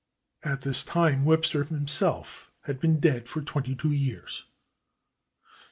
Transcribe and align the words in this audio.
At 0.41 0.63
this 0.63 0.83
time 0.83 1.25
Webster 1.25 1.63
himself 1.63 2.49
had 2.63 2.79
been 2.79 2.99
dead 2.99 3.27
for 3.29 3.39
twenty 3.43 3.75
two 3.75 3.91
years. 3.91 4.45